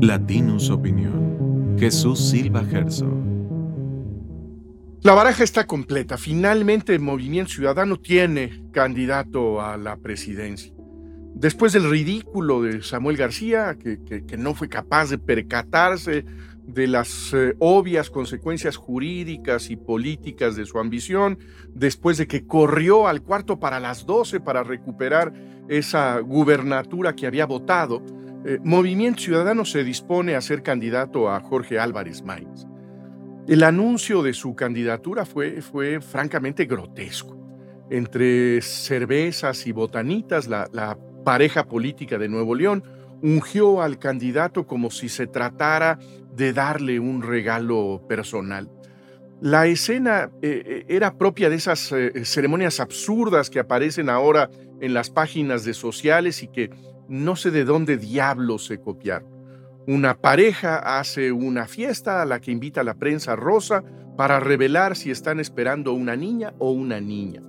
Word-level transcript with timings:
Latinus 0.00 0.70
Opinión. 0.70 1.76
Jesús 1.76 2.30
Silva 2.30 2.64
Gerso. 2.64 3.10
La 5.02 5.12
baraja 5.14 5.42
está 5.42 5.66
completa. 5.66 6.16
Finalmente 6.16 6.94
el 6.94 7.00
Movimiento 7.00 7.50
Ciudadano 7.50 7.98
tiene 7.98 8.62
candidato 8.70 9.60
a 9.60 9.76
la 9.76 9.96
presidencia. 9.96 10.72
Después 11.34 11.72
del 11.72 11.90
ridículo 11.90 12.62
de 12.62 12.80
Samuel 12.82 13.16
García, 13.16 13.76
que, 13.76 14.36
no 14.38 14.54
fue 14.54 14.68
capaz 14.68 15.10
de 15.10 15.18
percatarse 15.18 16.24
de 16.64 16.86
las 16.86 17.32
eh, 17.32 17.56
obvias 17.58 18.08
consecuencias 18.08 18.76
jurídicas 18.76 19.68
y 19.68 19.76
políticas 19.76 20.54
de 20.54 20.64
su 20.64 20.78
ambición, 20.78 21.40
después 21.74 22.18
de 22.18 22.28
que 22.28 22.46
corrió 22.46 23.08
al 23.08 23.22
cuarto 23.22 23.58
para 23.58 23.80
las 23.80 24.06
12 24.06 24.38
para 24.40 24.62
recuperar 24.62 25.32
esa 25.68 26.20
gubernatura 26.20 27.16
que 27.16 27.26
había 27.26 27.46
votado, 27.46 28.02
eh, 28.44 28.58
Movimiento 28.62 29.20
Ciudadano 29.20 29.64
se 29.64 29.84
dispone 29.84 30.34
a 30.34 30.40
ser 30.40 30.62
candidato 30.62 31.30
a 31.30 31.40
Jorge 31.40 31.78
Álvarez 31.78 32.22
Maínez. 32.22 32.66
El 33.46 33.62
anuncio 33.62 34.22
de 34.22 34.34
su 34.34 34.54
candidatura 34.54 35.24
fue, 35.24 35.62
fue 35.62 36.00
francamente 36.00 36.66
grotesco. 36.66 37.36
Entre 37.90 38.60
cervezas 38.60 39.66
y 39.66 39.72
botanitas, 39.72 40.46
la, 40.46 40.68
la 40.72 40.98
pareja 41.24 41.64
política 41.64 42.18
de 42.18 42.28
Nuevo 42.28 42.54
León 42.54 42.84
ungió 43.22 43.82
al 43.82 43.98
candidato 43.98 44.66
como 44.66 44.90
si 44.90 45.08
se 45.08 45.26
tratara 45.26 45.98
de 46.34 46.52
darle 46.52 47.00
un 47.00 47.22
regalo 47.22 48.02
personal. 48.06 48.70
La 49.40 49.66
escena 49.66 50.30
eh, 50.42 50.62
eh, 50.66 50.84
era 50.88 51.16
propia 51.16 51.48
de 51.48 51.56
esas 51.56 51.94
ceremonias 52.24 52.80
absurdas 52.80 53.50
que 53.50 53.60
aparecen 53.60 54.08
ahora 54.08 54.50
en 54.80 54.94
las 54.94 55.10
páginas 55.10 55.64
de 55.64 55.74
sociales 55.74 56.42
y 56.42 56.48
que 56.48 56.70
no 57.08 57.36
sé 57.36 57.50
de 57.50 57.64
dónde 57.64 57.96
diablos 57.96 58.66
se 58.66 58.80
copiaron. 58.80 59.38
Una 59.86 60.18
pareja 60.18 60.98
hace 60.98 61.32
una 61.32 61.66
fiesta 61.66 62.20
a 62.20 62.26
la 62.26 62.40
que 62.40 62.50
invita 62.50 62.82
a 62.82 62.84
la 62.84 62.94
prensa 62.94 63.36
rosa 63.36 63.82
para 64.18 64.40
revelar 64.40 64.96
si 64.96 65.10
están 65.10 65.40
esperando 65.40 65.94
una 65.94 66.16
niña 66.16 66.52
o 66.58 66.72
una 66.72 67.00
niña. 67.00 67.40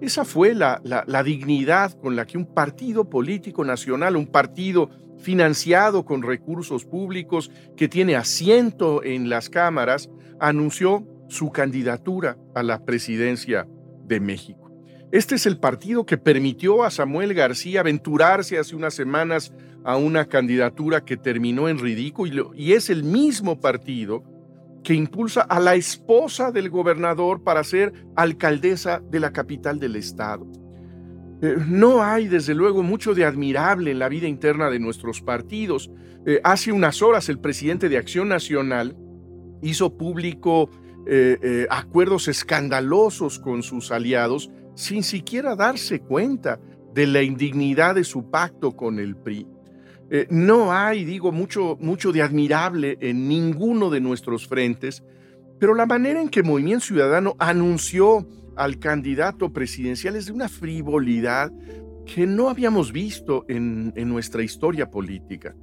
Esa 0.00 0.24
fue 0.24 0.54
la, 0.54 0.80
la, 0.84 1.22
dignidad 1.22 1.92
con 1.98 2.14
la 2.14 2.26
que 2.26 2.38
un 2.38 2.46
partido 2.46 3.10
político 3.10 3.64
nacional, 3.64 4.16
un 4.16 4.28
partido 4.28 4.88
financiado 5.18 6.04
con 6.04 6.22
recursos 6.22 6.84
públicos 6.84 7.50
que 7.76 7.88
tiene 7.88 8.16
asiento 8.16 9.02
en 9.02 9.28
las 9.28 9.50
cámaras, 9.50 10.08
anunció 10.38 11.06
su 11.30 11.50
candidatura 11.50 12.36
a 12.54 12.62
la 12.62 12.84
presidencia 12.84 13.66
de 14.04 14.20
México. 14.20 14.70
Este 15.12 15.36
es 15.36 15.46
el 15.46 15.58
partido 15.58 16.04
que 16.04 16.18
permitió 16.18 16.84
a 16.84 16.90
Samuel 16.90 17.34
García 17.34 17.80
aventurarse 17.80 18.58
hace 18.58 18.76
unas 18.76 18.94
semanas 18.94 19.52
a 19.84 19.96
una 19.96 20.26
candidatura 20.26 21.04
que 21.04 21.16
terminó 21.16 21.68
en 21.68 21.78
ridículo 21.78 22.52
y 22.54 22.72
es 22.72 22.90
el 22.90 23.04
mismo 23.04 23.60
partido 23.60 24.24
que 24.82 24.94
impulsa 24.94 25.42
a 25.42 25.60
la 25.60 25.74
esposa 25.74 26.52
del 26.52 26.68
gobernador 26.68 27.42
para 27.42 27.64
ser 27.64 27.92
alcaldesa 28.16 29.00
de 29.10 29.20
la 29.20 29.32
capital 29.32 29.78
del 29.78 29.96
estado. 29.96 30.46
Eh, 31.42 31.56
no 31.66 32.02
hay, 32.02 32.28
desde 32.28 32.54
luego, 32.54 32.82
mucho 32.82 33.14
de 33.14 33.24
admirable 33.24 33.90
en 33.90 33.98
la 33.98 34.08
vida 34.08 34.26
interna 34.26 34.68
de 34.68 34.78
nuestros 34.78 35.22
partidos. 35.22 35.90
Eh, 36.26 36.40
hace 36.44 36.72
unas 36.72 37.02
horas 37.02 37.28
el 37.28 37.38
presidente 37.38 37.88
de 37.88 37.98
Acción 37.98 38.28
Nacional 38.28 38.96
hizo 39.62 39.96
público 39.96 40.70
eh, 41.06 41.66
acuerdos 41.70 42.28
escandalosos 42.28 43.38
con 43.38 43.62
sus 43.62 43.90
aliados 43.90 44.50
sin 44.74 45.02
siquiera 45.02 45.56
darse 45.56 46.00
cuenta 46.00 46.60
de 46.94 47.06
la 47.06 47.22
indignidad 47.22 47.94
de 47.94 48.04
su 48.04 48.30
pacto 48.30 48.72
con 48.72 48.98
el 48.98 49.16
PRI. 49.16 49.46
Eh, 50.10 50.26
no 50.30 50.72
hay, 50.72 51.04
digo, 51.04 51.30
mucho, 51.30 51.76
mucho 51.80 52.12
de 52.12 52.22
admirable 52.22 52.98
en 53.00 53.28
ninguno 53.28 53.90
de 53.90 54.00
nuestros 54.00 54.48
frentes, 54.48 55.04
pero 55.58 55.74
la 55.74 55.86
manera 55.86 56.20
en 56.20 56.28
que 56.28 56.42
Movimiento 56.42 56.86
Ciudadano 56.86 57.36
anunció 57.38 58.26
al 58.56 58.78
candidato 58.78 59.52
presidencial 59.52 60.16
es 60.16 60.26
de 60.26 60.32
una 60.32 60.48
frivolidad 60.48 61.52
que 62.06 62.26
no 62.26 62.48
habíamos 62.48 62.92
visto 62.92 63.44
en 63.48 63.92
nuestra 64.08 64.42
historia 64.42 64.90
política. 64.90 65.54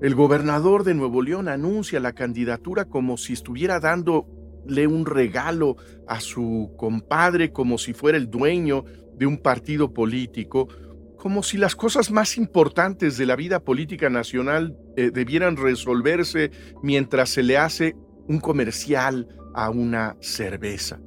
El 0.00 0.14
gobernador 0.14 0.84
de 0.84 0.94
Nuevo 0.94 1.20
León 1.20 1.48
anuncia 1.48 2.00
la 2.00 2.12
candidatura 2.12 2.86
como 2.86 3.16
si 3.18 3.34
estuviera 3.34 3.78
dando 3.78 4.26
le 4.66 4.86
un 4.86 5.06
regalo 5.06 5.76
a 6.06 6.20
su 6.20 6.72
compadre 6.76 7.52
como 7.52 7.78
si 7.78 7.92
fuera 7.92 8.18
el 8.18 8.30
dueño 8.30 8.84
de 9.16 9.26
un 9.26 9.38
partido 9.38 9.92
político, 9.92 10.68
como 11.16 11.42
si 11.42 11.56
las 11.56 11.76
cosas 11.76 12.10
más 12.10 12.36
importantes 12.36 13.16
de 13.16 13.26
la 13.26 13.36
vida 13.36 13.60
política 13.60 14.10
nacional 14.10 14.76
eh, 14.96 15.10
debieran 15.12 15.56
resolverse 15.56 16.50
mientras 16.82 17.30
se 17.30 17.42
le 17.42 17.58
hace 17.58 17.94
un 18.26 18.40
comercial 18.40 19.28
a 19.54 19.70
una 19.70 20.16
cerveza. 20.20 21.00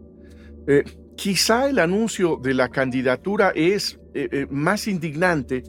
Eh, 0.68 0.84
quizá 1.18 1.70
el 1.70 1.80
anuncio 1.80 2.40
de 2.42 2.54
la 2.54 2.70
candidatura 2.70 3.52
es 3.56 4.00
eh, 4.14 4.48
más 4.50 4.88
indignante 4.88 5.64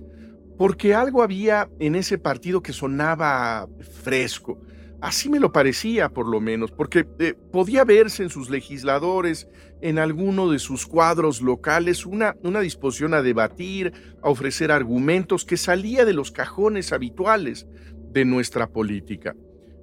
porque 0.56 0.94
algo 0.94 1.22
había 1.22 1.68
en 1.80 1.94
ese 1.96 2.18
partido 2.18 2.62
que 2.62 2.72
sonaba 2.72 3.68
fresco, 4.02 4.60
Así 5.00 5.28
me 5.28 5.40
lo 5.40 5.52
parecía, 5.52 6.08
por 6.08 6.26
lo 6.26 6.40
menos, 6.40 6.72
porque 6.72 7.06
eh, 7.18 7.34
podía 7.52 7.84
verse 7.84 8.22
en 8.22 8.30
sus 8.30 8.48
legisladores, 8.48 9.46
en 9.82 9.98
alguno 9.98 10.50
de 10.50 10.58
sus 10.58 10.86
cuadros 10.86 11.42
locales, 11.42 12.06
una, 12.06 12.34
una 12.42 12.60
disposición 12.60 13.12
a 13.12 13.22
debatir, 13.22 13.92
a 14.22 14.30
ofrecer 14.30 14.72
argumentos 14.72 15.44
que 15.44 15.58
salía 15.58 16.04
de 16.04 16.14
los 16.14 16.32
cajones 16.32 16.92
habituales 16.92 17.66
de 18.10 18.24
nuestra 18.24 18.68
política. 18.68 19.36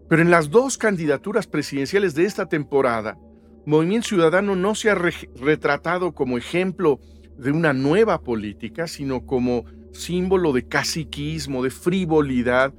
Pero 0.09 0.21
en 0.21 0.31
las 0.31 0.49
dos 0.49 0.77
candidaturas 0.77 1.45
presidenciales 1.47 2.15
de 2.15 2.25
esta 2.25 2.47
temporada, 2.47 3.17
Movimiento 3.65 4.09
Ciudadano 4.09 4.55
no 4.55 4.75
se 4.75 4.89
ha 4.89 4.95
retratado 4.95 6.13
como 6.13 6.37
ejemplo 6.37 6.99
de 7.37 7.51
una 7.51 7.71
nueva 7.71 8.21
política, 8.21 8.87
sino 8.87 9.25
como 9.25 9.65
símbolo 9.93 10.51
de 10.51 10.67
caciquismo, 10.67 11.63
de 11.63 11.69
frivolidad, 11.69 12.73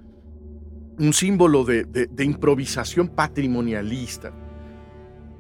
un 0.99 1.13
símbolo 1.13 1.65
de, 1.65 2.09
improvisación 2.19 3.09
patrimonialista. 3.09 4.33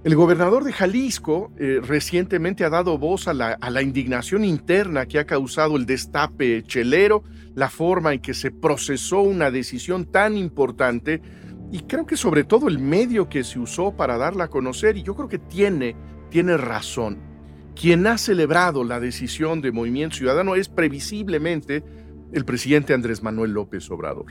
El 0.03 0.17
gobernador 0.17 0.65
de 0.65 0.73
Jalisco 0.73 1.51
eh, 1.57 1.81
recientemente 1.83 2.65
ha 2.65 2.71
dado 2.71 2.99
voz 2.99 3.27
a 3.27 3.33
la, 3.33 3.53
a 3.53 3.71
la, 3.71 3.81
indignación 3.81 4.45
interna 4.45 5.07
que 5.07 5.19
ha 5.19 5.25
causado 5.25 5.77
el 5.77 5.87
destape 5.87 6.63
chelero, 6.63 7.23
la 7.55 7.71
forma 7.71 8.13
en 8.13 8.21
que 8.21 8.35
se 8.35 8.51
procesó 8.51 9.23
una 9.23 9.51
decisión 9.51 10.05
tan 10.05 10.37
importante 10.37 11.23
y 11.75 11.81
creo 11.81 12.07
que 12.07 12.17
sobre 12.17 12.45
todo 12.45 12.69
el 12.69 12.79
medio 12.79 13.29
que 13.29 13.45
se 13.45 13.59
usó 13.59 13.97
para 13.97 14.19
darla 14.19 14.45
a 14.45 14.49
conocer 14.49 14.97
y 14.97 15.03
yo 15.03 15.17
creo 15.17 15.29
que 15.29 15.39
tiene, 15.39 15.97
tiene 16.31 16.57
razón. 16.57 17.19
Quien 17.75 18.07
ha 18.07 18.19
celebrado 18.19 18.85
la 18.85 19.01
decisión 19.01 19.61
de 19.61 19.73
Movimiento 19.73 20.17
Ciudadano 20.17 20.55
es 20.55 20.69
previsiblemente 20.69 21.83
el 22.33 22.45
presidente 22.45 22.95
Andrés 22.95 23.23
Manuel 23.23 23.53
López 23.53 23.91
Obrador. 23.91 24.27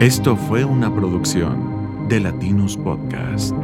Esto 0.00 0.34
fue 0.34 0.64
una 0.64 0.90
producción 0.90 2.08
de 2.08 2.20
Latinus 2.20 2.74
Podcast. 2.74 3.54